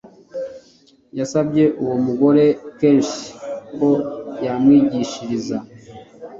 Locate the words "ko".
3.77-3.89